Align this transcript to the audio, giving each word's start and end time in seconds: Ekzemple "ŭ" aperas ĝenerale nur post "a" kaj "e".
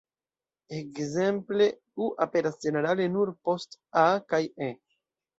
Ekzemple 0.75 1.67
"ŭ" 2.01 2.07
aperas 2.25 2.57
ĝenerale 2.65 3.05
nur 3.17 3.31
post 3.49 3.77
"a" 4.05 4.07
kaj 4.33 4.41
"e". 4.69 4.71